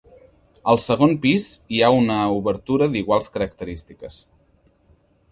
Al 0.71 0.79
segon 0.83 1.11
pis 1.25 1.43
hi 1.75 1.81
ha 1.87 1.91
una 1.97 2.15
obertura 2.37 2.87
d'iguals 2.95 3.29
característiques. 3.35 4.17